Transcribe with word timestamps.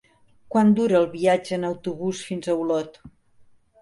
Quant 0.53 0.71
dura 0.79 0.97
el 0.99 1.05
viatge 1.11 1.53
en 1.59 1.67
autobús 1.69 2.23
fins 2.31 2.51
a 2.51 2.57
Olot? 2.63 2.99